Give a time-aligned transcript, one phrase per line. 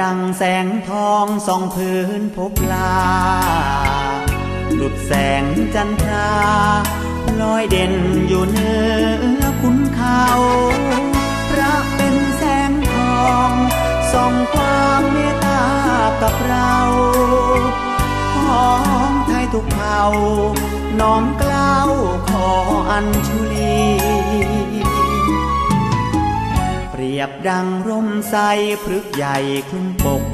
[0.00, 2.98] ดังแสงทองส่องพื้นพบลา
[4.78, 5.44] ดุดแสง
[5.74, 6.32] จันทรา
[7.40, 7.94] ลอยเด่น
[8.28, 8.74] อยู่เหนื
[9.40, 10.24] อคุณเขา
[11.50, 12.94] พระเป็นแสงท
[13.24, 13.50] อง
[14.12, 15.62] ส่องความเมตตา
[16.22, 16.74] กับเรา
[18.44, 18.68] ขอ
[19.08, 20.02] งไทยทุกเผ่า
[21.00, 21.90] น้อมกล้าว
[22.28, 22.48] ขอ
[22.90, 23.82] อัญชุลี
[27.18, 28.36] ยบดังร่มใส
[28.84, 29.36] พฤกษ์ใหญ่
[29.68, 30.24] คลุมปก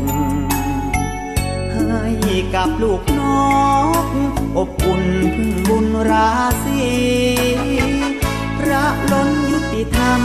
[1.73, 3.21] ให้กับลูกน
[4.05, 4.07] ก
[4.57, 6.31] อบอุ่นพึ่งบุญรา
[6.65, 6.83] ศี
[8.59, 10.21] พระล้นยุติธรรม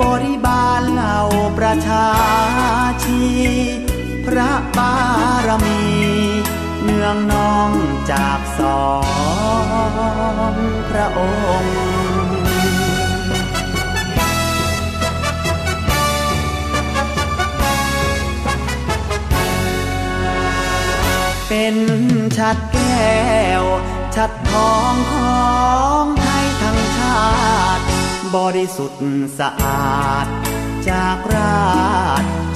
[0.00, 1.18] บริบาลเหล่า
[1.58, 2.08] ประชา
[3.04, 3.22] ชี
[4.26, 4.94] พระบา
[5.46, 5.80] รมี
[6.82, 7.70] เนืองนอง
[8.10, 8.84] จากสอ
[10.52, 10.54] ง
[10.90, 11.20] พระอ
[11.62, 11.93] งค์
[21.48, 21.76] เป็น
[22.38, 23.14] ชัดแก้
[23.60, 23.64] ว
[24.14, 25.44] ชัดทองขอ
[26.02, 27.24] งไทยทั้งชา
[27.76, 27.84] ติ
[28.36, 29.02] บริสุทธิ์
[29.38, 30.26] สะอาด
[30.88, 31.64] จากรา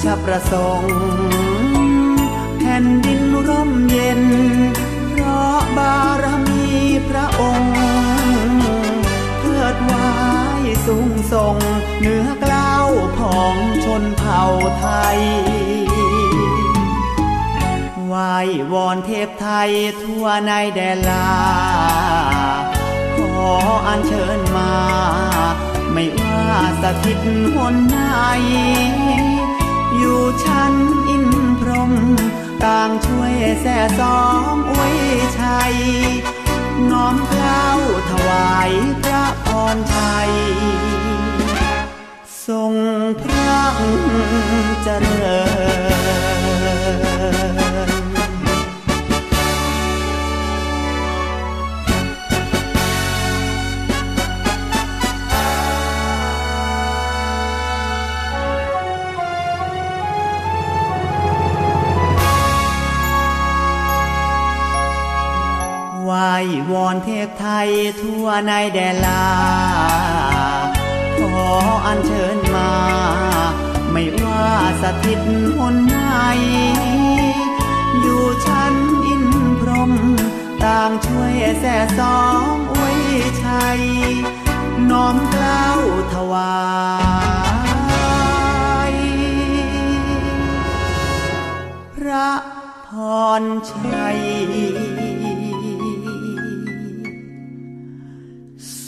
[0.03, 1.78] ชประสงค์
[18.89, 19.71] อนเทพไทย
[20.03, 21.31] ทั่วในแดนลา
[23.17, 23.19] ข
[23.49, 23.53] อ
[23.87, 24.75] อัญเชิญมา
[25.93, 26.47] ไม่ว่า
[26.83, 27.19] สถิต
[27.55, 27.99] หนไหน
[29.97, 30.75] อยู่ชั้น
[31.09, 31.27] อิน
[31.61, 31.93] พรหม
[32.65, 34.21] ต่างช่วยแส่สอ
[34.53, 34.97] งอวย
[35.41, 35.75] ชัย
[36.91, 37.67] น้อมเกล้า
[38.11, 38.71] ถวาย
[39.03, 40.33] พระพรชัย
[42.47, 42.75] ทรง
[43.23, 43.63] พระ
[44.83, 45.41] เจริ
[46.37, 46.38] ญ
[66.73, 67.69] วอนเทพไทย
[68.01, 69.27] ทั่วในแดนลา
[71.19, 71.47] ขอ
[71.87, 72.73] อัญเชิญมา
[73.93, 74.49] ไม่ว่า
[74.83, 75.21] สถิต
[75.57, 75.97] หนไหน
[78.01, 78.75] อยู่ชั้น
[79.07, 79.25] อิน
[79.61, 79.93] พรหม
[80.65, 83.01] ต่างช่วยแส่สองอวย
[83.45, 83.81] ชัย
[84.91, 85.81] น้อมเกล้าว
[86.15, 86.57] ถวา
[88.91, 88.95] ย
[91.95, 92.31] พระ
[92.89, 92.91] พ
[93.41, 94.19] รชัย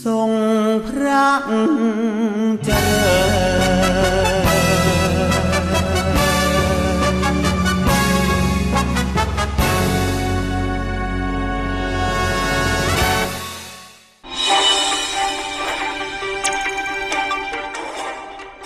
[0.05, 0.31] ทรง
[0.89, 1.27] พระ
[2.65, 3.31] เจริ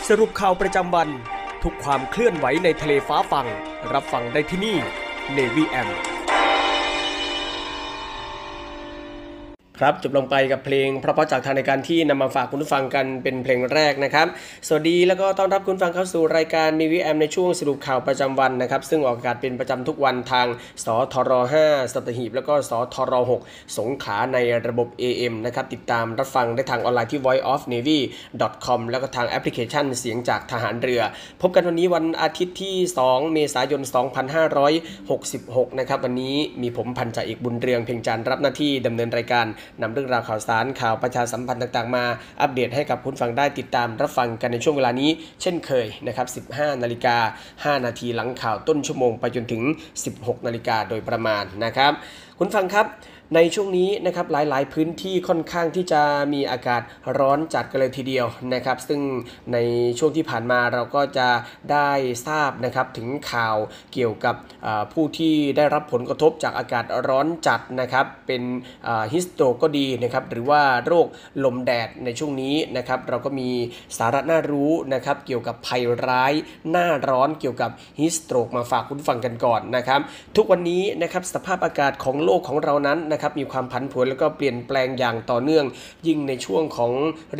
[0.09, 1.09] สรุปข่าวประจำวัน
[1.63, 3.47] ทุกความเคลื่อนไหวในทะเลฟ้าฟัง
[3.93, 4.77] รับฟังได้ที่นี่
[5.37, 6.14] Navy M
[9.81, 14.27] ครับจบลงไปกับเพลงเพราะๆจากทางในการที่นำมาฝากคุณผู้ฟังกันเป็นเพลงแรกนะครับ
[14.67, 20.47] สวัสดีแล้วก็ต้อนรับคุณฟังเข้าสู่รายการมีวีแอมในช่วงสรุปข่าวประจำวันนะครับ ซึ่งออกอากาศเป็นประจำทุกวันทาง
[20.85, 21.33] สทร
[21.65, 23.15] 5สตหีบ แล้วก็สทร
[23.47, 31.03] 6สงขาในระบบ AM นะครับติดตามรับฟังได้ทางออนไลน์ที่ voiceofnavy.com แล้วก็ทางแอปพลิเคชันเสียงจากทหารเรือ
[31.41, 32.77] พบกันวันนี้วันอาทิตย์ที่
[33.07, 33.83] 2 เมษายน
[34.61, 39.47] 2566 นะครับวันนี้มีผมพันจ่าเอกบุญเรืองเพียงจันทร์รับหน้าที่ดำเนินรายการ
[39.81, 42.05] นำเรื่องราวข่าวสารข่าวประชาสัมพันธ์ต่างๆมา
[42.41, 45.11] อัปเดตให้กับคุณฟังได้ติดตามรับฟังกันในช่วงเวลานี้
[45.43, 47.17] เช่นเคยนะครับ 15 นาฬิกา
[47.79, 49.63] 5 นาทีหลังข่าวต้นชั่วโมงไปจนถึง
[50.05, 51.93] 16 นาฬิกาโดยประมาณนะครับ
[52.39, 52.87] คุณฟังครับ
[53.35, 56.83] ในช่วงนี้นะครับหลาย ๆ พื้นที่ค่อนข้างที่จะมีอากาศ
[57.19, 59.01] ร้อนจัดกันเลยทีเดียวนะครับ ซึ่ง
[59.53, 59.59] ใน
[59.99, 61.29] ช่วงที่ผ่านมาเราก็จะ
[61.73, 61.91] ได้
[62.27, 63.57] ทราบนะครับถึงข่าว
[63.93, 64.37] เกี่ยวกับ
[64.93, 68.43] ผู้ที่ได้รับผลกระทบจากอากาศร้อนจัดนะครับเป็น
[69.13, 71.07] ฮิสโตรก็ดีนะครับหรือว่าโรค
[71.45, 73.51] ลมแดดในช่วงนี้นะครับเราก็มี
[73.99, 76.33] สาระน่ารู้นะครับเกี่ยวกับภัยร้าย
[76.71, 80.01] หน้าร้อนเกี่ยวกับฮิสโตรกมาฝากคุณฟังกันก่อนนะครับ
[80.37, 85.65] ทุกวันนี้นะครับสภาพอากาศของโลกของเรานั้นนะครับมีความผันผวนแล้วก็เปลี่ยนแปลงอย่างต่อเนื่อง
[86.07, 86.93] ยิ่งในช่วงของ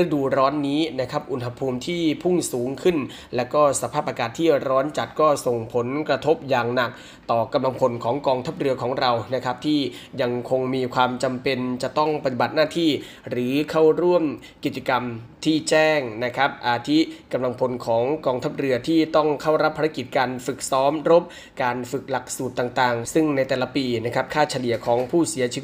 [0.03, 2.97] ฤดูร้อนนี้นะครับอุณหภูมิที่พุ่งสูงขึ้น
[3.37, 6.91] และก็สภาพอากาศที่ร้อนจัดก็ส่งผลกระทบอย่างหนัก
[7.31, 9.81] ต่อกำลังพลของกองทัพเรือของเรานะครับที่
[10.21, 12.91] ยังคงมีความจำเป็นจะต้องปฏิบัติหน้าที่
[13.31, 14.25] หรือเข้าร่วม
[14.65, 15.03] กิจกรรม
[15.45, 16.99] ที่แจ้งนะครับ อาทิ
[17.33, 21.25] กำลังพลของกองทัพเรือที่ต้องเข้ารับภารกิจการฝึกซ้อมรบ
[21.63, 25.61] การฝึกหลักสูตรต่างๆ ซึ่งในแต่ละปีนะครับค่าเฉลี่ยของผู้เสียชี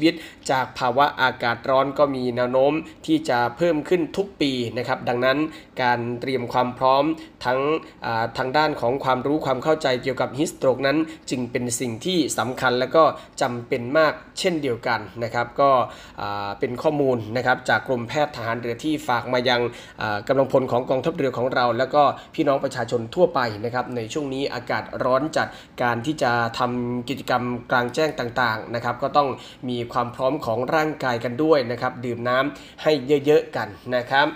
[0.51, 2.73] จากภาวะอากาศร้อนก็มีแนวโน้ม
[3.05, 5.37] ที่จะเพิ่มขึ้นทุกปีนะครับ ดังนั้น
[5.81, 7.03] การเตรียมความพร้อม
[7.45, 7.59] ทั้ง
[8.37, 10.97] ทางด้านของความรู้ความเข้าใจเกี่ยวกับฮิสโตรกนั้น
[11.29, 13.03] จึงเป็นสิ่งที่สำคัญและก็
[13.41, 15.71] จำเป็นมากเช่นเดียวกันนะครับ ก็
[16.59, 19.61] เป็นข้อมูลนะครับจากกรมแพทย์ทหารเรือที่ฝากมายัง
[20.27, 22.03] กำลังพลของกองทัพเรือของเรา แล้วก็
[22.35, 25.47] พี่น้องประชาชนทั่วไปนะครับในช่วงนี้อากาศร้อนจัด
[25.81, 29.29] การที่จะทำกิจกรรมกลางแจ้งต่างๆนะครับ ก็ต้อง
[29.69, 32.91] มีความพร้อมของร่างกายกันด้วยนะครับดื่มน้ำให้
[33.25, 34.27] เยอะๆกันนะครับ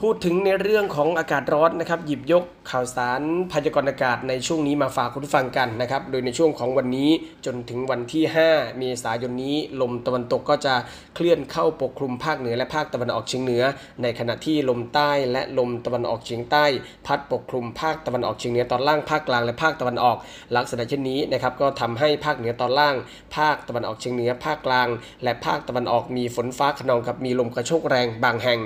[0.00, 3.22] พูดถึงในเรื่องของอากาศร้อนนะครับ หยิบยก ข่าวสาร
[3.52, 7.10] พยากรณ์อากาศในช่วงนี้มาฝากคุณผู้ฟังกันนะครับ โดยในช่วงของวันนี้
[7.46, 10.74] จนถึงวันที่ 5 เมษายนนี้ ลมตะวันตกก็จะ
[11.14, 13.62] เคลื่อนเข้าปกคลุมภาคเหนือและภาคตะวันออกเฉียงเหนือ
[14.02, 16.64] ในขณะที่ลมใต้และลมตะวันออกเฉียงใต้
[17.06, 20.16] พัดปกคลุมภาคตะวันออกเฉียงเหนือตอนล่างภาคกลางและภาคตะวันออก
[20.56, 22.96] ลักษณะเช่นนี้นะครับก็ทำให้ภาคเหนือตอนล่าง
[23.36, 24.88] ภาคตะวันออกเฉียงเหนือ ภาคกลาง
[25.24, 28.60] และภาคตะวันออกมีฝนฟ้าขนองกับมีลมกระโชกแรงบางแห่ง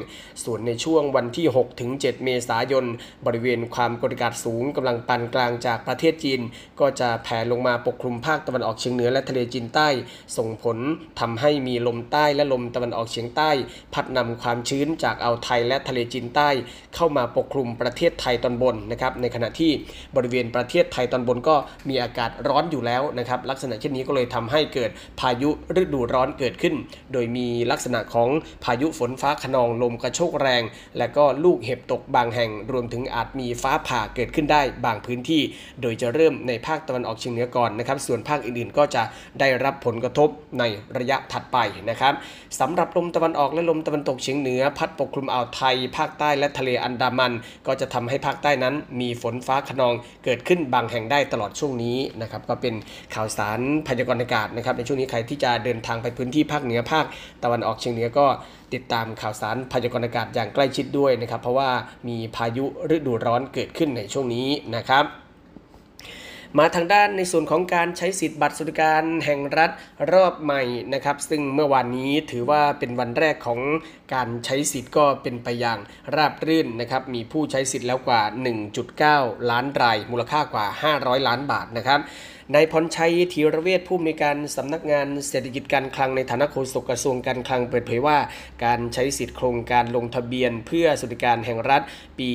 [0.45, 2.85] ส่วนในช่วงวันที่6ถึง7เมษายน
[3.27, 6.41] บริเวณความความกดอากาศสูงกำลังปานกลางจากประเทศจีน
[6.81, 9.89] ก็จะแผ่ลงมาปกคลุมภาคตะวันออกเฉียงเหนือและทะเลจีนใต้
[10.37, 10.79] ส่งผล
[11.21, 13.51] ทำให้มีลมใต้และลมตะวันออกเฉียงใต้
[13.95, 16.49] พัดนำความชื้นจากอ่าวไทยและทะเลจีนใต้
[16.95, 19.73] เข้ามาปกคลุมประเทศไทยตอนบนนะครับในขณะที่
[20.17, 21.57] บริเวณประเทศไทยตอนบนก็
[21.89, 26.75] มีอากาศร้อนอยู่แล้วนะครับลักษณะเช่นนี้ก็เลยทำให้เกิดพายุฤดูร้อนเกิดขึ้น
[27.13, 28.29] โดยมีลักษณะของ
[28.65, 30.63] พายุฝนฟ้าขนองลมกระโชกแรง
[30.99, 35.43] และก็ลูกเห็บตกบางแห่งรวมถึงอาจมีฟ้าผ่าเกิดขึ้นได้บางพื้นที่
[35.83, 39.03] โดยจะเริ่มในภาคตะวันออกเฉียงเหนือก่อนนะครับ ส่วนภาคอื่นๆ ก็จะ
[39.41, 40.65] ได้รับผลกระทบใน
[40.99, 41.59] ระยะถัดไป
[41.91, 42.15] นะครับ
[42.61, 47.33] สำหรับลมตะวันออกและลมตะวันตกเฉียงเหนือ พัดปกคลุมอ่าวไทย ภาคใต้และทะเลอันดามัน
[47.67, 49.95] ก็จะทำให้ภาคใต้นั้น มีฝนฟ้าขนอง
[50.25, 52.75] เกิดขึ้นบางแห่งได้ตลอดช่วงนี้นะครับก็เป็น
[53.15, 57.05] ข่าวสารพยากรณ์อากาศนะครับในช่วงนี้ใครที่จะเดินทางไปพื้นที่ภาคเหนือภาค
[57.45, 58.27] ตะวันออกเฉียงเหนือก็
[58.75, 61.71] ติดตามข่าวสารพยากรณ์อากาศอย่างใกล้ชิดด้วยนะครับ เพราะว่า
[62.09, 65.07] มีพายุฤดูร้อนเกิดขึ้นในช่วงนี้นะครับ
[66.59, 69.71] มาทางด้านในส่วนของการใช้สิทธิ์บัตรสวัสดิการแห่งรัฐ
[70.13, 70.63] รอบใหม่
[70.95, 73.61] นะครับ ซึ่งเมื่อวานนี้ถือว่าเป็นวันแรกของ
[74.15, 75.79] การใช้สิทธิ์ก็เป็นไปอย่าง
[76.17, 78.23] ราบรื่นนะครับ มีผู้ใช้สิทธิ์แล้วกว่า
[78.87, 82.01] 1.9 ล้านราย มูลค่ากว่า 500 ล้านบาทนะครับ
[82.55, 88.19] นายพรชัยธีรเวชผู้มีการสำนักงานเศรษฐกิจการคลังในฐานะโฆษกกระทรวงการคลังเปิดเผยว่า
[88.65, 91.83] การใช้สิทธิ์โครงการลงทะเบียน เพื่อสวัสดิการแห่งรัฐ
[92.19, 92.31] ปี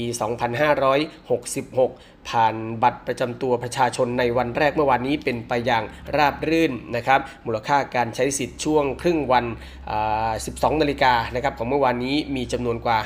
[1.13, 5.83] 2566 ผ่านบัตรประจำตัวประชาชนในวันแรกเมื่อวานนี้เป็นไปอย่าง
[6.17, 9.45] ราบรื่นนะครับ มูลค่าการใช้สิทธิ์ช่วงครึ่งวัน
[10.13, 12.97] 12 นาฬิกานะครับของเมื่อวานนี้มีจำนวนกว่า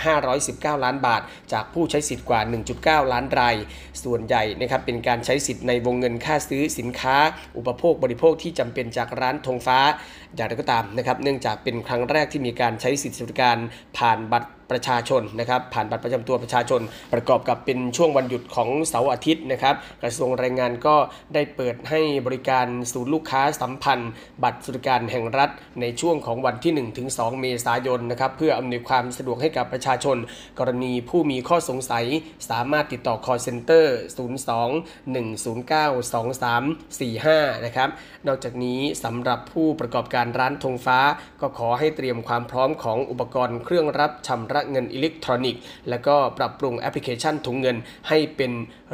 [0.78, 1.22] 519 ล้านบาท
[1.54, 2.40] จากผู้ใช้สิทธิ์กว่า
[2.76, 3.56] 1.9 ล้านราย
[4.04, 7.18] ส่วนใหญ่นะครับเป็นการใช้สิทธิ์ในวงเงินค่าซื้อสินค้า
[7.58, 9.80] อุปโภคบริโภคที่จำเป็นจากร้านธงฟ้า
[10.36, 13.58] อย่างไรก็ตามนะครับ เนื่องจากเป็นครั้งแรกที่มีการใช้สิทธิสวัสดิการ
[13.98, 16.82] ผ่านบัตร ประชาชนนะครับผ่านบัตรประจำตัวประชาชน
[17.14, 20.96] ประกอบกับเป็นช่วงวันหยุดของเสาร์อาทิตย์นะครับกระทรวงแรงงานก็
[21.34, 24.12] ได้เปิดให้บริการศูนย์ลูกค้าสัมพันธ์
[24.44, 25.50] บัตรสวัสดิการแห่งรัฐ
[25.82, 30.18] ในช่วงของวันที่1ถึง2เมษายนนะครับเพื่ออำนวยความสะดวกให้กับประชาชน
[30.60, 32.06] กรณีผู้มีข้อสงสัย
[32.50, 33.86] สามารถติดต่อ call center
[34.48, 34.70] 02
[35.14, 35.90] 109
[37.00, 37.90] 2345 นะครับ
[38.28, 41.00] นอกจากนี้สำหรับผู้ประกอบการร้านธงฟ้า
[41.42, 48.52] ก็ขอให้เตรียมความพร้อมของอุปกรณ์เครื่องรับชำระเงินอิเล็กทรอนิกส์ และก็ปรับปรุงแอปพลิเคชันถุงเงินให้เป็น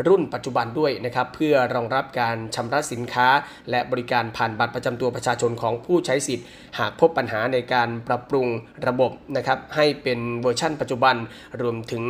[0.08, 3.28] รุ่นปัจจุบันด้วยนะครับเพื่อรองรับการชำระสินค้า
[3.70, 6.46] และบริการผ่านบัตรประจำตัวประชาชนของผู้ใช้สิทธิ์
[6.80, 8.48] หากพบปัญหาในการปรับปรุง
[8.88, 11.16] ระบบนะครับให้เป็นเวอร์ชั่นปัจจุบัน
[11.62, 12.04] รวมถึง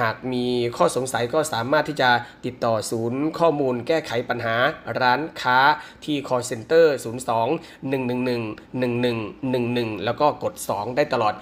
[0.00, 0.44] หากมี
[0.76, 2.10] ข้อสงสัยก็สามารถที่จะ
[2.46, 4.56] ติดต่อศูนย์ข้อมูลแก้ไขปัญหา
[5.00, 5.58] ร้านค้า
[6.04, 11.34] ที่ call center 02 111 1111 แล้วก็กด 2 ได้ตลอด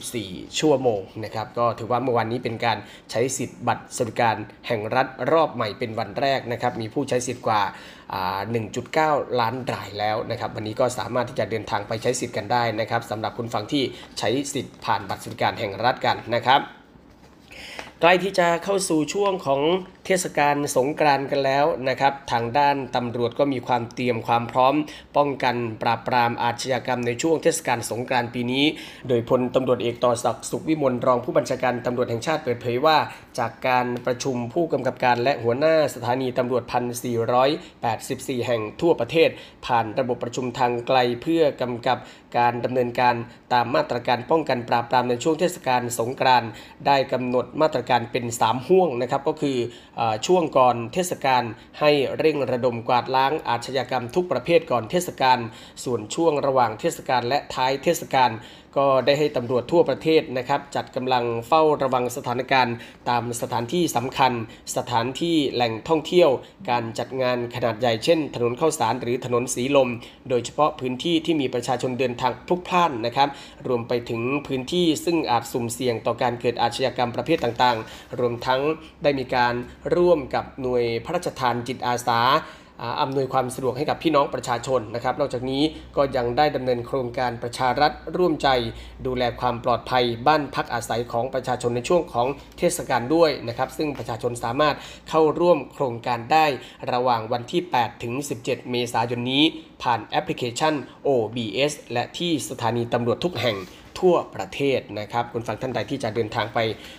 [0.00, 2.78] 24 ชั่วโมงนะครับก็ถือว่าเมื่อวานนี้เป็นการ
[3.10, 7.62] ใช้สิทธิ์บัตรสวัสดิการแห่งรัฐรอบใหม่เป็นวันแรกนะครับมีผู้ใช้สิทธิ์กว่า
[8.70, 13.84] 1.9 ล้านรายแล้วนะครับวันนี้ก็สามารถที่จะเดินทางไปใช้สิทธิ์กันได้นะครับสำหรับคุณฟังที่
[14.18, 16.60] ใช้สิทธิ์ผ่านบัตรสวัสดิการแห่งรัฐกันนะครับ
[18.00, 19.60] ใกล้ที่จะเข้าสู่ช่วงของ
[20.06, 24.74] เทศกาลสงกรานต์กันแล้วนะครับ ทางด้านตำรวจก็มีความเตรียมความพร้อม
[25.16, 28.64] ป้องกันปราบปรามอาชญากรรมในช่วงเทศกาลสงกรานต์ปีนี้
[29.08, 32.96] โดยพลตำรวจเอกต่อศักดิ์สุขวิมลรองผู้บัญชาการตำรวจแห่งชาติเปิดเผยว่า
[33.38, 36.84] จากการประชุมผู้กำกับการและหัวหน้าสถานีตำรวจพัน
[37.64, 39.30] 484 แห่งทั่วประเทศ
[39.66, 41.98] ผ่านระบบประชุมทางไกลเพื่อกำกับ
[42.38, 43.14] การดำเนินการ
[43.52, 46.50] ตามมาตรการป้องกันปราบปรามในช่วงเทศกาลสงกรานต์
[46.86, 49.56] ได้กำหนดมาตรการเป็น 3 ห่วงนะครับก็คือ
[50.26, 51.42] ช่วงก่อนเทศกาล
[51.80, 55.38] ให้เร่งระดมกวาดล้างอาชญากรรมทุกประเภทก่อนเทศกาล
[55.84, 58.30] ส่วนช่วงระหว่างเทศกาลและท้ายเทศกาล
[58.76, 62.74] ก็ได้ให้ตำรวจทั่วประเทศนะครับ จัดกำลังเฝ้าระวังสถานการณ์
[63.08, 64.32] ตามสถานที่สำคัญ
[64.76, 66.30] สถานที่แหล่งท่องเที่ยว
[66.70, 69.88] การจัดงานขนาดใหญ่เช่น ถนนข้าวสารหรือถนนสีลม
[70.28, 73.28] โดยเฉพาะพื้นที่ที่มีประชาชนเดินทางพลุกพล่านนะครับ
[73.68, 78.60] รวมไปถึงพื้นที่ซึ่งอาจสุ่มเสี่ยงต่อการเกิดอาชญากรรมประเภทต่างๆ รวมทั้ง
[79.02, 79.54] ได้มีการ
[79.94, 82.20] ร่วมกับหน่วยพระราชทานจิตอาสา
[83.00, 85.62] อำนวยความสะดวกให้กับพี่น้องประชาชนนะครับ นอกจากนี้
[85.96, 88.48] ก็ยังได้ดำเนินโครงการประชารัฐร่วมใจ
[89.06, 92.26] ดูแลความปลอดภัยบ้านพักอาศัยของประชาชนในช่วงของ
[92.58, 94.76] เทศกาลด้วยนะครับ ซึ่งประชาชนสามารถ
[95.08, 96.46] เข้าร่วมโครงการได้
[96.92, 99.44] ระหว่างวันที่ 8 ถึง 17 เมษายนนี้
[99.82, 100.74] ผ่านแอปพลิเคชัน
[101.06, 103.58] OBS และที่สถานีตำรวจทุกแห่ง
[104.00, 106.58] ทั่วประเทศนะครับคุณฟังท่านใดที่จะเดินทางไป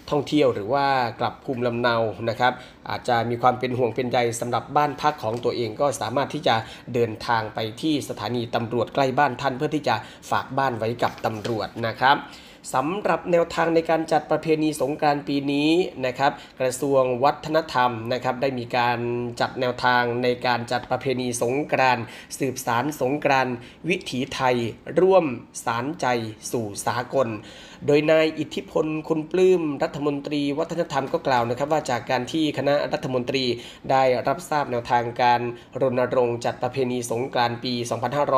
[0.10, 0.86] ท่องเที่ยวหรือว่า
[1.20, 1.96] กลับภูมิลำเนา
[2.30, 2.54] นะครับ
[2.90, 6.56] อาจจะมีความเป็นห่วงเป็นใยสำหรับบ้านพักของตัวเองก็สามารถที่จะ
[6.94, 9.96] เดินทางไปที่สถานีตำรวจใกล้บ้านท่าน เพื่อที่จะ
[10.32, 12.18] ฝากบ้านไว้กับตำรวจนะครับ
[12.74, 15.70] สำหรับแนวทางในการจัดประเพณีสงกรานต์ปีนี้
[16.06, 19.00] นะครับ กระทรวงวัฒนธรรมนะครับได้มีการ
[19.42, 22.04] จัดแนวทางในการจัดประเพณีสงกรานต์
[22.40, 23.56] สืบสารสงกรานต์
[23.90, 24.56] วิถีไทย
[25.00, 25.26] ร่วม
[25.66, 26.06] สารใจ
[26.52, 27.28] สู่สากล
[27.88, 33.46] โดยนายอิทธิพลคุณปลื้มรัฐมนตรีวัฒนธรรมก็กล่าวนะครับ ว่าจากการที่คณะรัฐมนตรี
[33.92, 35.42] ได้รับทราบแนวทางการ
[35.82, 37.74] รณรงค์จัดประเพณีสงกรานต์ปี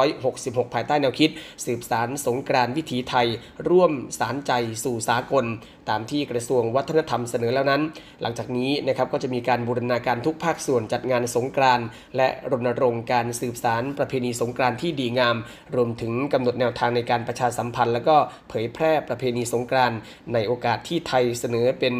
[0.05, 1.29] 2566 ภายใต้แนวคิด
[1.65, 3.27] สืบสารสงกรานต์วิถีไทย
[3.69, 4.51] ร่วมสารใจ
[4.83, 5.45] สู่สากล
[5.89, 7.81] ตามที่กระทรวงวัฒนธรรมเสนอแล้วนั้น
[8.21, 11.85] หลังจากนี้นะครับก็จะมีการบูรณาการทุกภาคส่วนจัดงานสงกรานต์
[12.17, 15.35] และรณรงค์การสืบสารประเพณีสงกรานต์ที่ดีงาม
[15.75, 18.15] รวมถึงกำหนดแนวทางในการประชาสัมพันธ์ แล้วก็
[18.49, 19.97] เผยแพร่ประเพณีสงกรานต์
[20.33, 21.93] ในโอกาสที่ไทยเสนอเป็น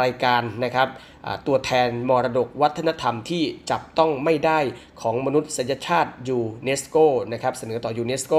[0.00, 0.88] รายการนะครับ
[1.46, 4.60] ตัวแทนมรดกวัฒนธรรมที่จับต้องไม่ได้
[5.02, 6.96] ของมนุษยชาติยูเนสโก
[7.32, 8.34] นะครับเสนอต่อยูเนสโก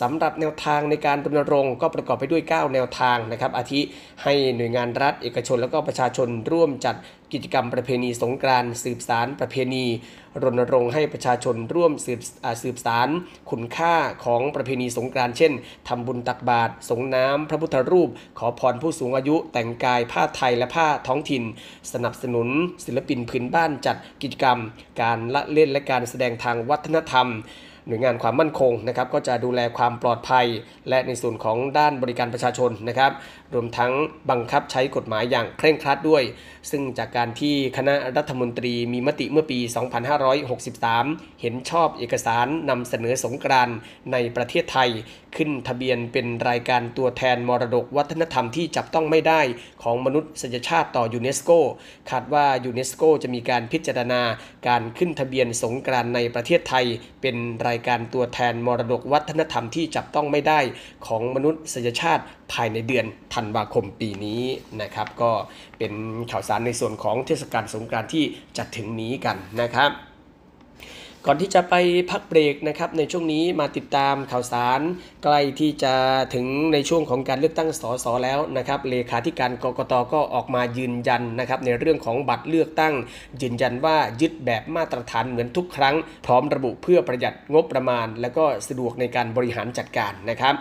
[0.00, 3.80] สำหรับแนวทางในการรณรงค์ก็ประกอบไปด้วย 9 แนวทางนะครับอาทิ
[4.22, 6.96] ให้หน่วยงานรัฐเอกชนแล้วก็ประชาชนร่วมจัด
[7.32, 9.84] กิจกรรมประเพณีสงกรานต์สืบสารประเพณี
[10.42, 12.20] รณรงค์ให้ประชาชนร่วมสืบ
[12.62, 13.08] สืบสาร
[13.50, 13.94] คุณค่า
[14.24, 15.52] ของประเพณีสงกรานต์เช่น
[15.88, 21.42] ทำบุญตักบาตรสงน้ำพระพุทธรูป ขอพรผู้สูงอายุ แต่งกายผ้าไทยและผ้าท้องถิ่น
[21.92, 22.48] สนับสนุน
[22.84, 24.58] ศิลปินพื้นบ้านจัดกิจกรรม
[25.00, 27.28] การละเล่นและการแสดงทางวัฒนธรรม
[27.86, 30.46] หน่วยงานความมั่นคงนะครับก็จะดูแลความปลอดภัย
[30.88, 33.12] และในส่วนของด้านบริการประชาชนนะครับ
[33.54, 33.92] รวมทั้ง
[34.30, 36.22] บังคับใช้กฎหมายอย่างเคร่งครัดด้วย
[36.70, 39.58] ซึ่งจากการที่คณะรัฐมนตรีมีมติเมื่อปี
[40.70, 43.68] 2563 เห็นชอบเอกสารนำเสนอสงกรานต์
[44.12, 44.90] ในประเทศไทย
[45.36, 49.40] ขึ้นทะเบียนเป็นรายการตัวแทนมรดกวัฒนธรรมที่จับต้องไม่ได้
[49.82, 51.50] ของมนุษยชาติต่อยูเนสโก
[52.10, 54.22] คาดว่ายูเนสโกจะมีการพิจารณา
[54.68, 56.86] การขึ้นทะเบียนสงกรานต์ในประเทศไทย
[57.22, 60.60] เป็นรายายการตัวแทนมรดกวัฒนธรรมที่จับต้องไม่ได้
[61.06, 64.42] ของมนุษยชาติภายในเดือนธันวาคมปีนี้
[64.82, 65.32] นะครับ ก็
[65.78, 65.92] เป็น
[66.30, 68.24] ข่าวสารในส่วนของเทศกาลสงกรานต์ที่
[68.56, 69.92] จะถึงนี้กันนะครับ
[71.26, 71.74] ก่อนที่จะไป
[72.10, 74.80] พักเบรกนะครับ ในช่วงนี้มาติดตามข่าวสาร
[75.22, 75.94] ใกล้ที่จะ
[76.34, 82.94] ถึงในช่วงของการเลือกตั้งสสแล้วนะครับเลขาธิการกกตก็ออกมายืนยันนะครับ ในเรื่องของบัตรเลือกตั้ง
[83.42, 85.94] ยืนยันว่ายึดแบบมาตรฐานเหมือนทุกครั้ง
[86.26, 90.54] พร้อมระบุเพื่อประหยัดงบประมาณ และก็สะดวกในการบริหารจัดการนะครับ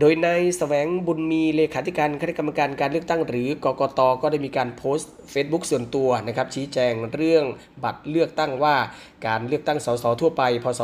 [0.00, 7.44] โดยนายแสวงบุญมีเลขาธิการคณะกรรมการการเลือกตั้งหรือกกตก็ได้มีการโพสต์ Facebook ส่วนตัวนะครับชี้แจงเรื่อง
[7.84, 8.76] บัตรเลือกตั้งว่า
[9.26, 10.80] การเลือกตั้งสสทั่วไป พศ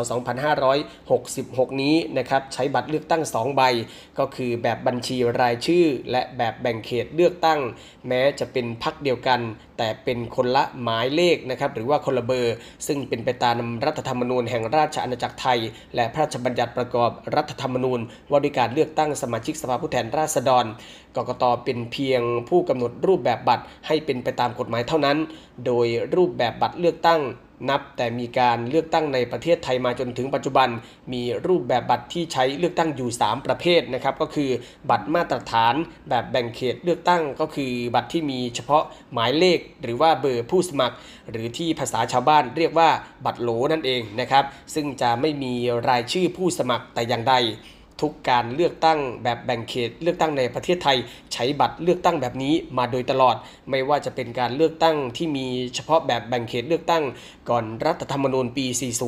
[1.09, 3.63] 2566 นี้นะครับใช้บัตรเลือกตั้ง 2 ใบ
[4.19, 7.61] ก็คือแบบบัญชีรายชื่อ และแบบแบ่งเขตเลือกตั้ง
[8.09, 9.41] แม้จะเป็นพักเดียวกัน
[9.79, 12.55] แต่เป็นคนละหมายเลขนะครับหรือว่าคนละเบอร์
[12.87, 15.59] ซึ่งเป็นไปตามรัฐธรรมนูญแห่งราชอาณาจักรไทย
[15.95, 20.65] และพระราชบัญญัติประกอบรัฐธรรมนูญ ว่าด้วยการเลือกตั้งสมาชิกสภาผู้แทนราษฎร
[21.17, 25.17] กกตเป็นเพียงผู้กำหนดรูปแบบบัตรให้เป็นไปตามกฎหมายเท่านั้น
[25.67, 27.21] โดยรูปแบบบัตรเลือกตั้ง
[27.69, 30.69] นับแต่มีการเลือกตั้งในประเทศไทยมาจนถึงปัจจุบัน
[31.13, 34.51] มีรูปแบบบัตรที่ใช้เลือกตั้งอยู่ 3 ประเภทนะครับก็คือ
[34.91, 35.75] บัตรมาตรฐาน
[36.09, 40.97] แบบแบ่งเขตเลือกตั้งก็คือบัตรที่มีเฉพาะหมายเลข หรือว่าเบอร์ผู้สมัคร
[41.31, 42.89] หรือที่ภาษาชาวบ้านเรียกว่า
[43.25, 45.55] บัตรโหลนั่นเองนะครับซึ่งจะไม่มี
[45.89, 47.37] รายชื่อผู้สมัครแต่อย่างใด
[48.01, 50.97] ทุกการเลือกตั้งแบบแบ่งเขต เลือกตั้งในประเทศไทย
[51.33, 53.37] ใช้บัตรเลือกตั้งแบบนี้มาโดยตลอด
[53.71, 57.05] ไม่ว่าจะเป็นการเลือกตั้งที่มีเฉพาะแบบแบ่งเขตเลือกตั้ง
[57.51, 58.67] ก่อนรัฐธรรมนูญปี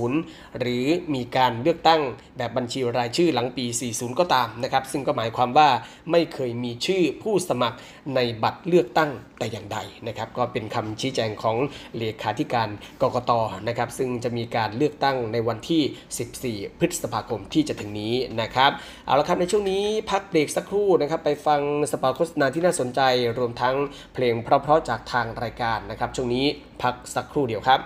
[0.09, 0.85] 40 หรือ
[1.15, 2.01] มีการเลือกตั้ง
[2.37, 5.69] แบบบัญชีรายชื่อหลังปี 40 ก็ตามนะครับซึ่งก็หมายความว่า
[6.11, 7.79] ไม่เคยมีชื่อผู้สมัคร
[8.15, 11.57] ในบัตรเลือกตั้งแต่อย่างใดนะครับก็เป็นคำชี้แจงของ
[11.99, 12.69] เลขาธิการ
[13.03, 13.33] กกต
[13.69, 18.71] นะครับซึ่งจะมีการเลือกตั้งในวันที่ 14 พฤษภาคมที่จะถึงนี้นะครับ
[19.07, 23.01] เอาละครับในช่วงนี้พักเบรกสักครู่นะครับไปฟังสปาโฆษณาที่น่าสนใจ
[23.39, 23.75] รวมทั้ง
[24.15, 26.47] เพลงเพราะๆจากทางรายการนะครับ ช่วงนี้
[26.83, 27.81] พักสักครู่เดียวครับ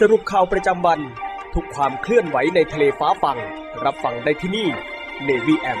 [0.00, 1.00] สรุปข่าวประจำวัน
[1.54, 3.38] ทุกความเคลื่อนไหวในทะเลฟ้าฟัง
[3.84, 4.68] รับฟังได้ที่นี่
[5.28, 5.80] Navy M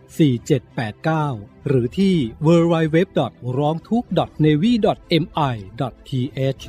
[0.11, 2.97] 4789 หรือที่ w w w
[3.59, 4.05] r o n g t h u k
[4.45, 4.73] n a v y
[5.23, 5.55] m i
[6.59, 6.63] th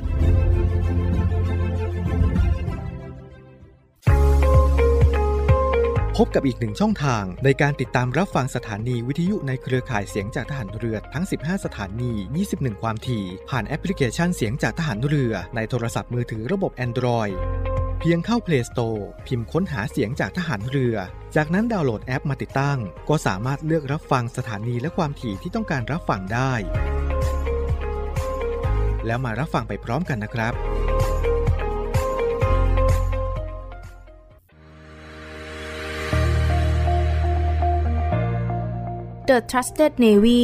[6.19, 12.11] พบกับอีกหนึ่งช่องทางในการติดตามรับฟังสถานีวิทยุในเครือข่ายเสียงจากทหารเรือทั้ง 15 สถานี
[12.47, 17.35] 21 ความถี่ ผ่านแอปพลิเคชันเสียงจากทหารเรือในโทรศัพท์มือถือระบบ Android
[18.07, 20.95] พียงเข้า Play Store พิมพ์ค้นหาเสียงจากทหารเรือ
[21.35, 26.53] จากนั้นดาวน์โหลดแอปมาติดตั้ง ก็สามารถเลือกรับฟังสถานีและความถี่ที่ต้องการรับฟังได้
[29.05, 30.53] แล้วมารับฟังไปพร้อมกันนะครับ
[39.29, 40.43] The Trusted Navy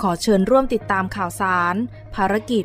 [0.00, 1.74] ขอเชิญร่วมติดตามข่าวสาร
[2.14, 2.64] ภารกิจ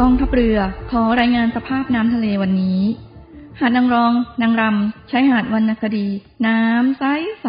[0.00, 0.58] กองทัพเรือ
[0.90, 2.80] ขอรายงานสภาพน้ำทะเลวันนี้
[3.58, 6.06] หาดนางรอง นางรำใช้หาดวรรณคดี
[6.46, 7.02] น้ำใส
[7.42, 7.48] ใส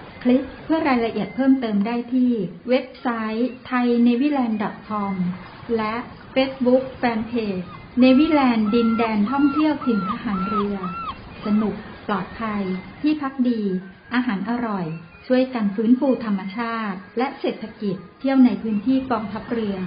[0.21, 2.31] คลิกเพื่อรายละเอียดเพิ่มเติมได้ที่
[2.69, 3.07] เว็บไซ
[3.37, 5.13] ต์ thainewiland.com
[5.77, 5.95] และ
[6.35, 7.67] Facebook Fanpage
[7.99, 10.75] เนวิแลนด์ดินแดนท่องเที่ยวถิ่นทหารเรือ
[11.45, 11.75] สนุก
[12.07, 12.63] ปลอดภัย
[13.01, 13.61] ที่พักดี
[14.13, 14.85] อาหารอร่อย
[15.27, 19.77] ช่วยกันฟื้นฟูธรรมชาติ และเศรษฐกิจ เที่ยวในพื้นที่กองทัพเรือ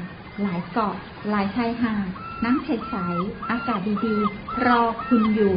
[0.42, 0.96] หลายเกาะ
[1.30, 2.08] หลายชายหาด
[2.44, 5.56] น้ำใสๆอากาศดีๆ รอคุณอยู่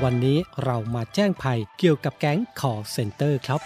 [0.00, 3.60] วันนี้เรามาแจ้งภัยเกี่ยวกับแก๊ง call center ครับ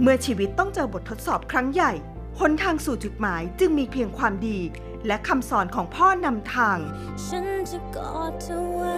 [0.00, 1.92] เมื่อชีวิตต้องเจอบททดสอบครั้งใหญ่
[2.40, 4.58] หนทางสู่จุดหมายจึงมีเพียงความดี
[5.06, 6.78] และคำสอนของพ่อนำทาง
[7.26, 8.94] ฉันจะกอดเธอไว้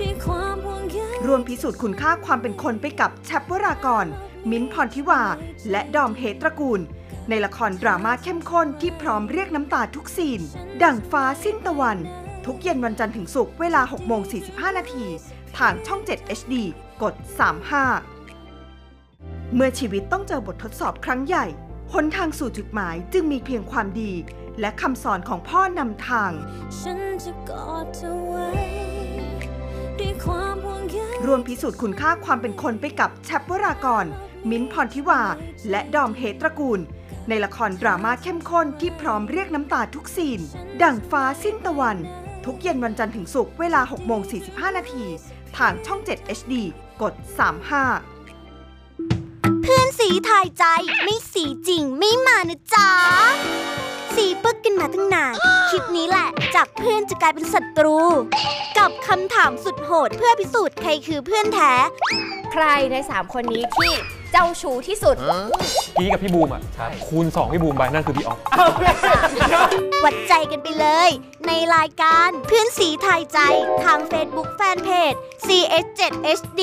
[0.00, 4.06] ด้วยความห่วงใยรวมพิสูจน์คุณค่าความเป็นคนไปกับแชปวรากร
[4.50, 5.22] มิ้นท์พรทิวา
[5.70, 6.80] และดอมเฮตระกูล
[7.30, 10.40] ในละครดราม่าเข้มข้นที่พร้อมเรียกน้ำตาทุกซีน
[10.82, 11.98] ดั่งฟ้าสิ้นตะวัน
[12.46, 15.06] ทุกเย็นวันจันทร์ถึงศุกร์เวลา 6 โมง 45 นาที
[15.58, 16.54] ทางช่อง 7 HD
[17.02, 17.14] กด
[18.74, 21.46] 35 เมื่อชีวิตต้องเจอบททดสอบครั้งใหญ่
[21.92, 24.12] หนทางสู่จุดหมายจึงมีเพียงความดี
[24.60, 26.32] และคำสอนของพ่อนำทาง
[26.78, 28.48] ฉันจะกอดเธอไว้
[29.98, 34.04] ด้วยความห่วงใยรวมพิสูจน์คุณค่าความเป็นคนไปกับแชปวรากร
[34.50, 35.22] มิ้นท์พรทิวา
[35.70, 36.80] และดอมเฮตระกูล
[37.30, 40.40] ในละครดราม่าเข้มข้นที่พร้อมเรียกน้ำตาทุกซีน
[40.82, 41.96] ดั่งฟ้าสิ้นตะวัน
[42.44, 45.04] ทุกเย็นวันจันทร์ถึงศุกร์เวลา 6 โมง 45 นาที
[45.56, 46.54] ทางช่อง 7 HD
[47.02, 47.14] กด
[48.78, 50.64] 35 เพื่อนสีถ่ายใจ
[51.02, 52.88] ไม่สีจริงไม่มานะจ๊ะ
[54.14, 55.34] สีปึกกันมาตั้งนาน
[55.70, 57.98] คลิปนี้แหละ จากเพื่อนจะกลายเป็นศัตรู
[58.78, 61.72] กับคำถามสุดโหดเพื่อพิสูจน์ใครคือเพื่อนแท้
[62.52, 63.92] ใครใน 3 คนนี้ที่
[64.32, 65.16] เจ้าชู้ที่สุด
[65.98, 66.62] พี่กับพี่บูมอะ
[67.06, 68.38] คูณ 2 พี่บูมไปนั่นคือพี่ออฟ
[70.04, 71.10] วัดใจกันไปเลย
[71.46, 73.38] ในรายการเพื่อนสีถ่ายใจ
[73.84, 76.62] ทาง Facebook Fanpage CS7HD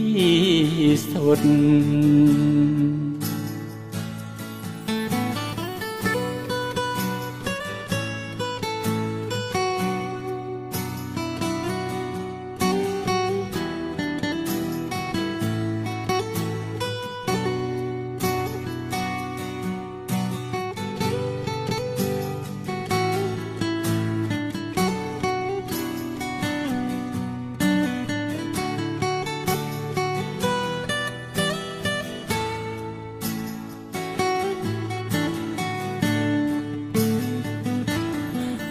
[1.11, 1.41] สุด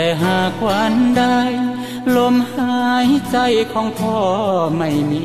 [0.00, 1.24] แต่หากวันใด
[2.16, 3.38] ลมหายใจ
[3.72, 4.18] ของพ่อ
[4.78, 5.24] ไม่มี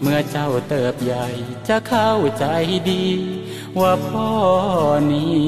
[0.00, 1.26] เมื่อเจ้าเติบใหญ่
[1.68, 2.44] จะเข้าใจ
[2.90, 3.06] ดี
[3.80, 4.30] ว่าพ่อ
[5.12, 5.46] นี้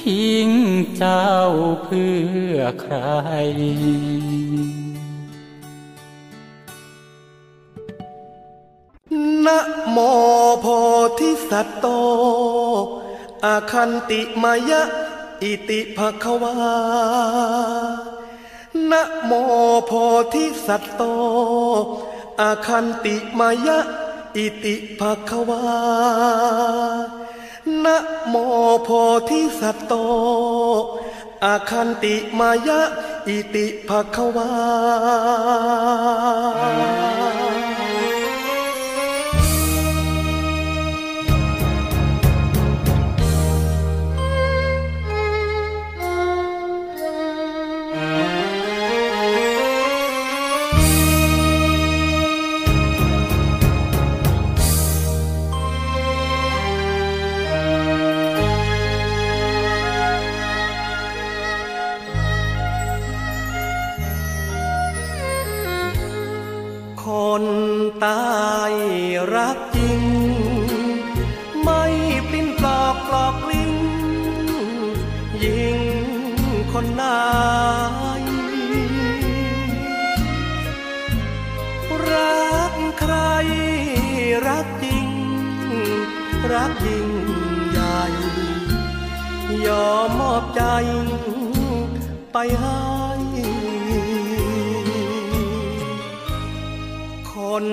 [0.00, 0.48] ทิ้ง
[0.96, 1.30] เจ้า
[1.84, 2.14] เพื่
[2.52, 2.96] อใคร
[9.46, 9.98] นะโม
[10.60, 10.66] โพ
[11.18, 11.86] ธิสัตโต
[13.44, 14.82] อาคันติมายะ
[15.42, 16.54] อิติภควา
[18.90, 19.32] นะโม
[19.86, 19.92] โพ
[20.34, 21.02] ธิสัตโต
[22.40, 23.78] อาคันติมายะ
[24.36, 25.60] อิติภควา
[27.84, 27.96] นะ
[28.28, 28.34] โม
[28.82, 28.88] โพ
[29.28, 29.92] ธิสัตโต
[31.44, 32.80] อาคันติมายะ
[33.28, 34.50] อิติภควา
[68.04, 68.74] ตาย
[69.34, 70.02] รักจริง
[71.62, 71.84] ไม่
[72.28, 73.72] ปลิ้นปลอกปลอกลิ้ง
[75.44, 75.80] ยิง
[76.72, 77.20] คนนา
[78.20, 78.22] ย
[82.10, 83.14] รักใคร
[84.46, 85.08] รักจริง
[86.52, 87.08] รักยิ่ง
[87.70, 88.00] ใหญ่
[89.66, 90.62] ยอมมอบใจ
[92.32, 92.99] ไปให้
[97.54, 97.68] คน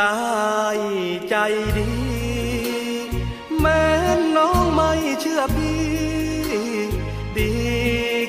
[0.00, 0.78] ตาย
[1.28, 1.36] ใจ
[1.78, 1.92] ดี
[3.60, 3.84] แม้
[4.36, 5.86] น้องไม่เชื่อพี่
[7.36, 7.52] ดี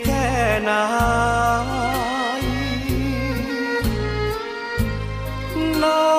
[0.06, 0.28] แค่
[0.64, 0.72] ไหน
[5.84, 6.14] น้อ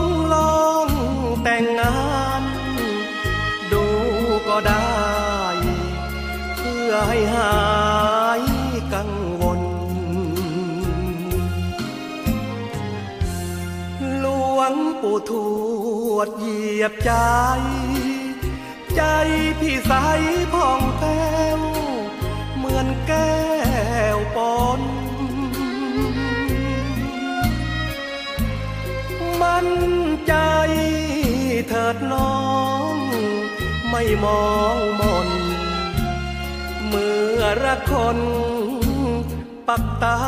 [0.00, 0.02] ง
[0.34, 0.88] ลอง
[1.42, 1.98] แต่งงา
[2.40, 2.42] น
[3.72, 3.84] ดู
[4.48, 4.88] ก็ได้
[6.56, 7.67] เพื่อให้หา
[15.30, 15.32] ท
[16.14, 17.12] วดเหยียบใจ
[18.96, 19.02] ใจ
[19.60, 19.92] พี่ใส
[20.52, 21.60] ผ่องแผ้ว
[22.56, 23.38] เหมือนแก้
[24.16, 24.38] วป
[24.78, 24.80] น
[29.42, 29.68] มั่น
[30.26, 30.34] ใจ
[31.68, 32.38] เถิดน้อ
[32.94, 32.96] ง
[33.90, 35.28] ไม่มองมน
[36.88, 38.18] เมื่อรักคน
[39.68, 40.20] ปักตา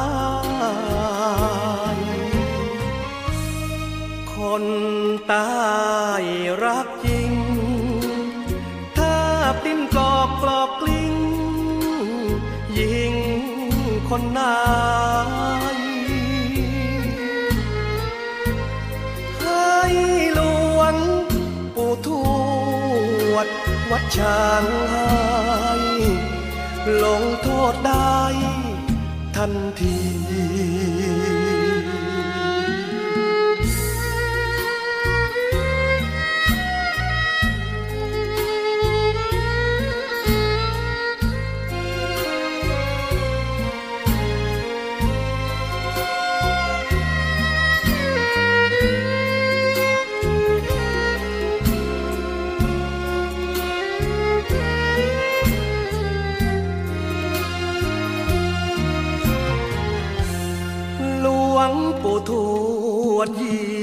[1.97, 1.99] ย
[4.55, 4.68] คน
[5.32, 5.51] ตา
[6.22, 6.24] ย
[6.64, 7.30] รักจริง
[8.96, 9.16] ถ้า
[9.62, 11.14] ปิ้นกอกปลอกกลิ้ง
[12.78, 13.14] ยิง
[14.09, 14.59] คนนา
[15.76, 15.78] ย
[19.40, 19.74] ให้
[20.34, 20.40] หล
[20.78, 20.94] วง
[21.74, 22.09] ปู่ท
[23.32, 23.48] วด
[23.90, 25.74] วัดช้างให้
[27.05, 28.20] ลงโทษได้
[29.36, 30.30] ทันที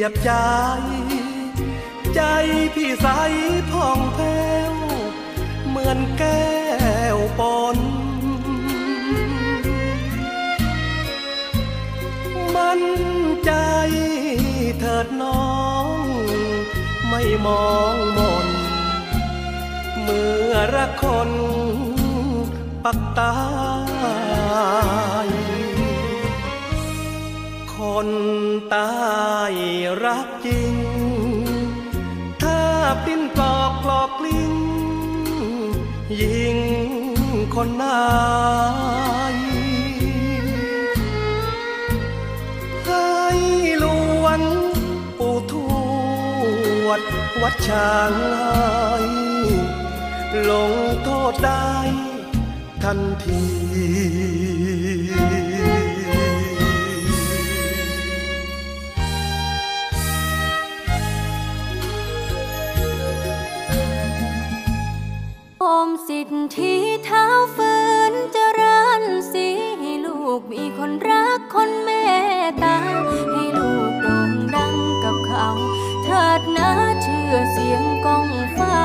[0.07, 0.33] ยบใจ
[2.15, 2.21] ใจ
[2.75, 3.07] พี่ใส
[3.71, 4.73] พ่องแผ้ว
[5.67, 6.51] เหมือนแก้
[7.15, 7.41] วป
[7.75, 7.77] น
[12.55, 12.81] มัน
[13.45, 13.53] ใจ
[14.79, 15.57] เถิดน้อ
[16.03, 16.05] ง
[17.09, 18.47] ไม่มองมน
[20.01, 21.31] เมื่อรักคน
[22.83, 23.35] ปักตา
[25.25, 25.56] ย
[27.99, 28.15] คน
[28.75, 28.95] ตา
[29.51, 29.53] ย
[30.03, 30.75] รักจริง
[32.41, 32.61] ถ้า
[33.05, 34.53] ปิ้นกรอกกรอกลิ้ง
[36.21, 36.57] ยิง
[37.55, 38.05] คนนา
[39.33, 39.35] ย
[42.85, 43.09] ให้
[43.83, 43.85] ล
[44.23, 44.41] วน
[45.17, 45.53] ปู่ท
[46.85, 47.01] วด
[47.41, 49.05] วัดช้างอาย
[50.49, 50.71] ลง
[51.03, 51.73] โทษได้
[52.83, 53.43] ทันที
[66.07, 66.73] สิทธิ
[67.05, 67.73] เท้าฝื
[68.11, 69.47] นจะรันสี
[69.79, 71.89] ให้ลูกมีคนรักคนเม
[72.43, 72.77] ตตา
[73.31, 75.47] ให้ลูกโด่งดังกับเขา
[76.03, 76.69] เถิดนะ
[77.01, 78.27] เชื่อเสียงกอง
[78.57, 78.81] ฟ้า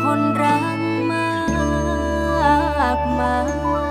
[0.00, 0.80] คนรัก
[1.12, 1.32] มา
[2.98, 3.36] กมา
[3.86, 3.87] ย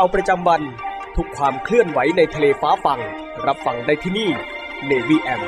[0.00, 0.62] ข่าวประจำวัน
[1.16, 3.00] ทุกความเคลื่อนไหวในทะเลฟ้าฝั่ง
[3.46, 4.30] รับฟังได้ที่นี่
[4.90, 5.42] Navy AM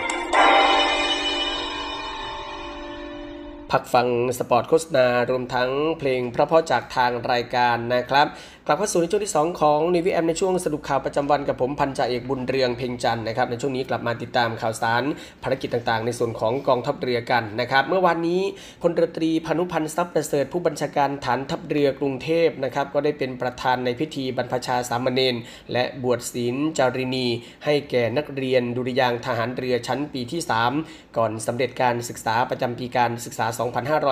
[3.70, 4.07] พักฟัง
[4.38, 8.26] สปอร์ตโฆษณารวมทั้งเพลงเพราะๆจากทางรายการนะครับ
[8.70, 15.02] กลับเข้าสู่ในช่วงที่ 2 ของ Navy AM ในช่วงสรุปข่าวประจำวันกับผมพันจ่าเอกบุญเรืองเพ่งจันนะครับในช่วงนี้กลับมาติดตามข่าวสาร
[15.42, 18.42] ภารกิจต่างๆ ในส่วนของกองทัพเรือกันนะครับเมื่อวานนี้
[18.82, 25.36] พลเรือตรีพานุพันธ์ทรัพย์ประเสริฐผู้บัญชาการฐานทัพเรือกรุงเทพนะครับก็ได้เป็นประธานในพิธีบรรพชาสามเณร
[25.72, 27.26] และบวชศีลจารินี
[27.64, 30.40] ให้แก่นักเรียนดุริยางทหารเรือชั้นปีที่
[30.80, 33.46] 3 ก่อนสำเร็จการศึกษาประจำปีการศึกษา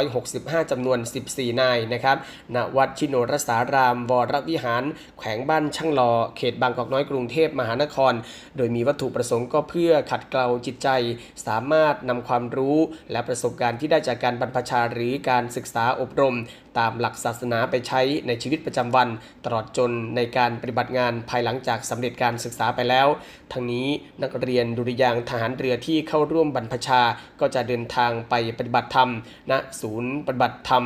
[0.03, 0.99] 2565จำนวน
[1.31, 2.17] 14 นายนะครับ
[2.55, 4.83] ณวัดชิโนรสารามวรวิหาร
[5.19, 8.13] แขวงบ้านช่างลอ เขตบางกอกน้อยกรุงเทพมหานคร
[8.57, 10.89] โดยมีวัตถุประสงค์ก็เพื่อขัดเกลาจิตใจ
[11.47, 12.79] สามารถนำความรู้
[13.13, 16.37] และประสบการณ์ที่ได้จากการบรรพชาหรือการศึกษาอบรม
[16.79, 19.09] ตามหลักศาสนาไปใช้ในชีวิตประจำวัน
[19.45, 23.07] ตลอดจนในการปฏิบัติงานภายหลังจากสำเร็จการศึกษาไปแล้ว
[23.53, 23.87] ทั้งนี้
[24.23, 27.01] นักเรียนดุริยางทหารเรือที่เข้าร่วมบรรพชา
[27.41, 29.11] ก็จะเดินทางไปปฏิบัติธรรม
[29.51, 30.85] ณ ศูนย์ปฏิบัติธรรม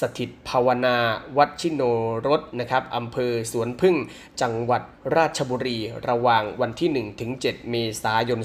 [0.00, 0.96] สถิตภาวนา
[1.38, 1.82] วัดชิโน
[2.26, 3.96] รสนะครับอำเภอสวนพึ่ง
[4.40, 4.82] จังหวัด
[5.16, 5.78] ราชบุรี
[6.08, 8.40] ระหว่างวันที่1ถึง7เมษายน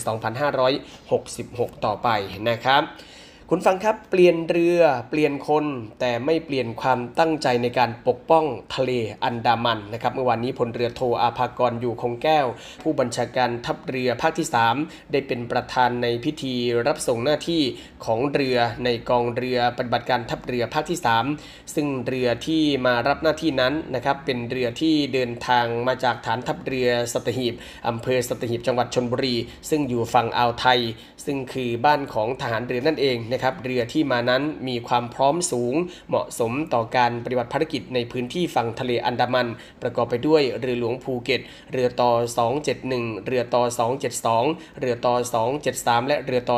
[1.10, 2.10] 2566 ต่อไป
[2.50, 2.84] นะครับ
[3.52, 4.80] คุณฟังครับเปลี่ยนเรือ
[5.10, 5.66] เปลี่ยนคน
[6.00, 8.45] แต่ไม่เปลี่ยนความตั้งใจในการปกป้อง
[8.76, 8.91] ทะเล
[9.24, 12.48] อันดามันนะครับเมื่อวานนี้พลเรือโทอาภากรอยู่คงแก้ว
[12.84, 14.48] ผู้บัญชาการทัพเรือภาคที่
[14.80, 16.56] 3 ได้เป็นประธานในพิธี
[16.88, 17.62] รับส่งหน้าที่
[18.06, 21.00] ของเรือในกองเรือปฏิบัติการทัพเรือภาคที่
[21.36, 27.54] 3 ซึ่งเรือที่มารับหน้าที่นั้นนะครับเป็นเรือที่เดินทางมาจากฐานทัพเรือสัตหีบ
[27.88, 29.36] อำเภอสัตหีบจังหวัดชนบุรี
[29.70, 30.80] ซึ่งอยู่ฝั่งอ่าวไทย
[31.28, 35.75] ซึ่งคือบ้านของทหารเรือนั่นเองนะครับเรือที่มานั้นมีความพร้อมสูง
[36.09, 39.47] เหมาะสมต่อการปฏิบัติภารกิจในพื้นที่ฝั่งทะเลอันดามัน
[39.82, 41.41] ประกอบไปด้วยเรือหลวงภูเก็ต
[41.73, 42.11] เรือต่อ
[42.67, 43.63] 271 เรือต่อ
[44.41, 45.15] 272 เรือต่อ
[45.61, 46.57] 273 และเรือต่อ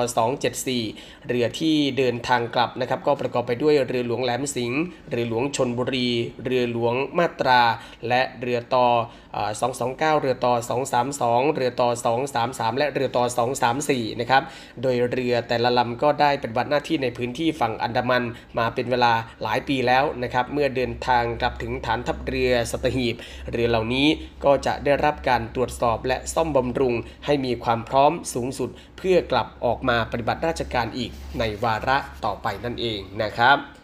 [0.65, 6.09] 274 เรือที่เดินทางกลับนะครับก็ประกอบไปด้วยเรือหลวงแหลมสิงห์เรือหลวงชนบุรี
[6.45, 7.61] เรือหลวงมาตรา
[8.07, 8.87] และเรือต่อ
[9.37, 10.53] 229 เรือต่อ
[11.03, 11.89] 232 เรือต่อ
[12.35, 14.43] 233 และเรือต่อ 234 นะครับ
[14.81, 18.23] โดยเรือแต่ละลำก็ได้ปฏิบัติหน้าที่ในพื้นที่ฝั่งอันดามัน
[18.57, 19.13] มาเป็นเวลา
[19.43, 23.15] หลายปีแล้วนะครับ เมื่อเดินทางกลับถึงฐานทัพเรือสัตหีบ
[23.51, 24.07] เรือเหล่านี้
[24.45, 33.78] ก็จะได้รับการตรวจสอบและซ่อมบำรุง ให้มีความพร้อมสูงสุด เพื่อกลับออกมาปฏิบัติราชการอีกในวาระต่อไปนั่นเองนะครับ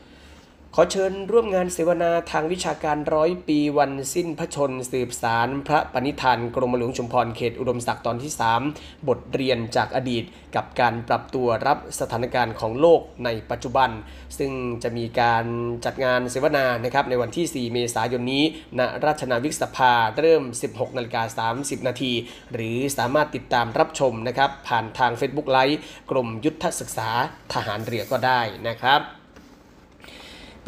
[0.77, 8.31] ขอเชิญร่วมงานเสวนาทางวิชาการร้อยปีวันสิ้นพระชน สืบสารพระปณิธานกรมหลวงชุมพรเขตอุดมศักดิ์ตอนที่
[8.69, 10.23] 3 บทเรียนจากอดีต
[10.55, 13.89] กับการปรับตัวรับสถานการณ์ของโลกในปัจจุบัน
[14.37, 14.51] ซึ่ง
[14.83, 15.45] จะมีการ
[15.85, 18.43] จัดงานเสวนานะครับในวันที่ 4 เมษายนนี้
[18.79, 22.13] ณราชนาวิกสภาเริ่ม 16นาฬิกา30 นาที
[22.53, 25.79] หรือสามารถติดตามรับชมนะครับผ่านทาง Facebook ไลฟ์
[26.11, 27.09] กรมยุทธศึกษา
[27.53, 29.01] ทหารเรือก็ได้นะครับ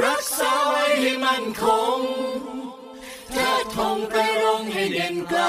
[0.04, 1.64] รักษาไว้ให้มั่นค
[1.96, 1.98] ง
[3.32, 5.42] เทิดธงไปรงให้เด่นไกล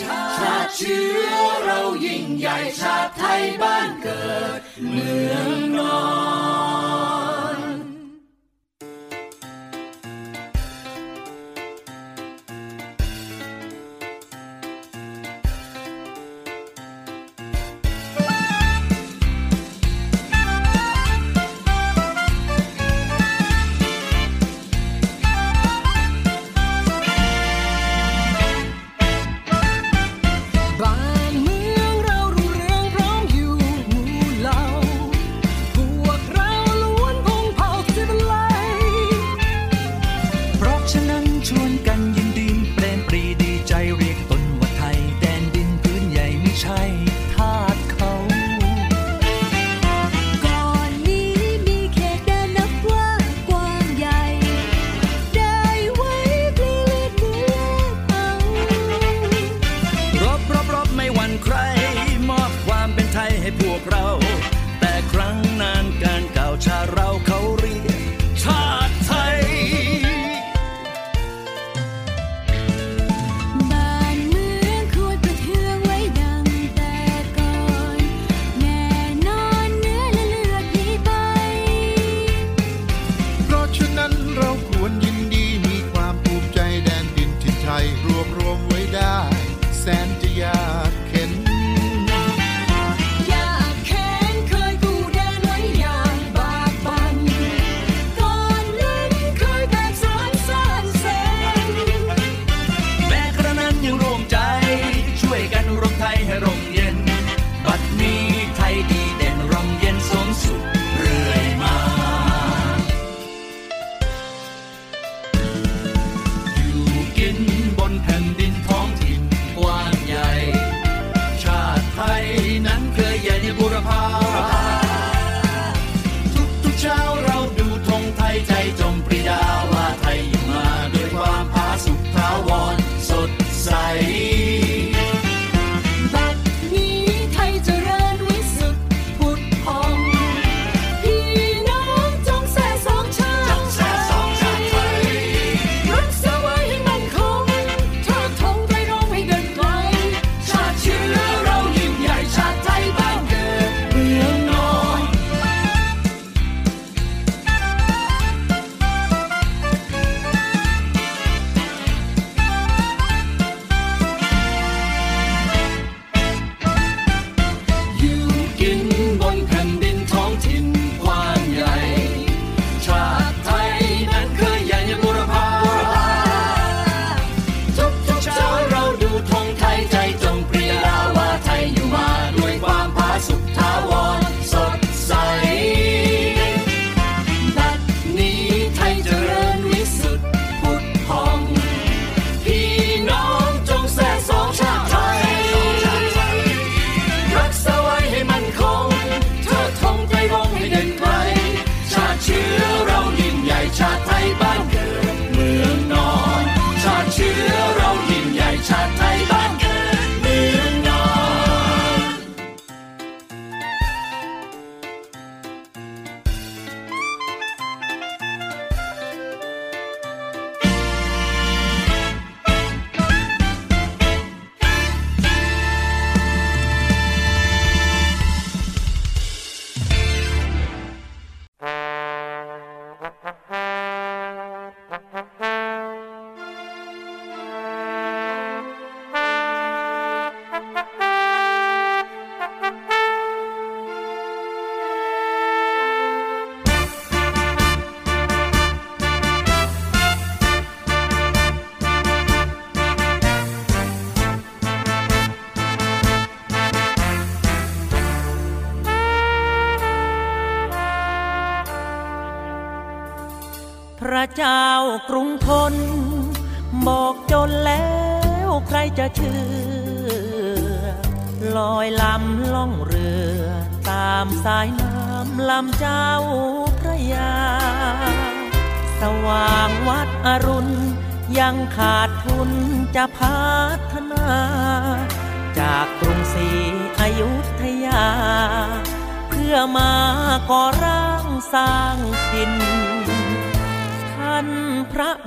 [0.00, 0.22] ชา
[0.64, 1.34] ติเชื้อ
[1.64, 4.28] เรายิ่งใหญ่ชาติไทยบ้านเกิ
[4.58, 4.60] ด
[4.90, 5.98] เมืองนอ
[6.76, 6.77] น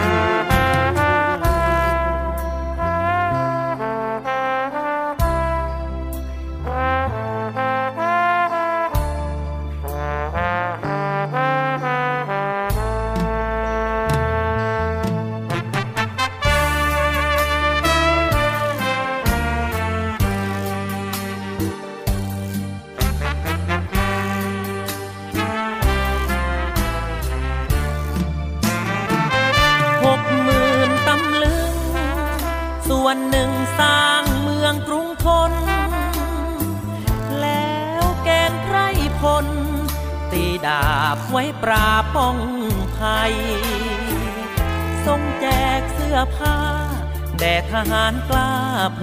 [0.00, 0.39] ห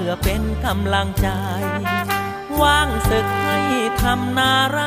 [0.09, 1.29] พื่อเป็นกำลังใจ
[2.61, 3.59] ว่างศึกให้
[4.01, 4.79] ทำนาไร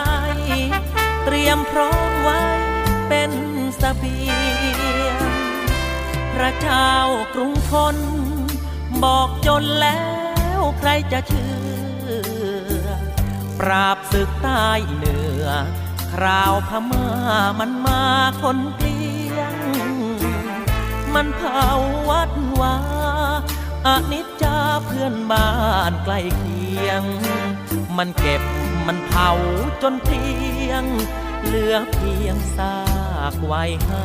[1.24, 2.42] เตรียมพร้อมไว้
[3.08, 3.30] เป็น
[3.80, 5.20] สเสบียง
[6.34, 6.92] พระเจ้า
[7.34, 7.96] กรุงทน
[9.04, 10.02] บอกจนแล้
[10.58, 11.54] วใครจะเชื่
[12.74, 12.78] อ
[13.58, 15.46] ปราบศึกใต้เหนือ
[16.12, 17.08] คราวพม่า
[17.58, 18.04] มันมา
[18.42, 19.00] คนเกลี
[19.36, 19.54] ยง
[21.14, 21.66] มันเผา
[22.08, 22.76] วัดวา
[23.86, 24.56] อนิจจา
[24.86, 25.50] เพื่อนบ้า
[25.90, 27.02] นใกล้เคียง
[27.96, 28.42] มันเก็บ
[28.86, 29.30] มันเผา
[29.82, 30.24] จนเพี
[30.68, 30.84] ยง
[31.44, 32.76] เหลือเพียงซา
[33.32, 34.04] กไว้ให้